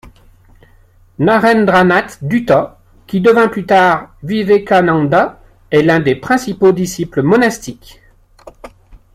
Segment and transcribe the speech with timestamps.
[1.19, 5.39] Narendranath Dutta, qui devint plus tard Vivekananda
[5.69, 8.01] est l'un des principaux disciples monastiques.